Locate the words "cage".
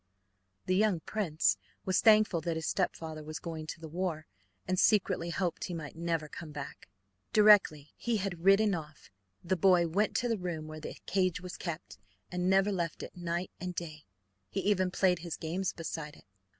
11.05-11.39